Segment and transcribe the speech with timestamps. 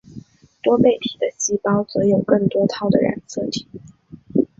[0.63, 3.67] 多倍体的细胞则有更多套的染色体。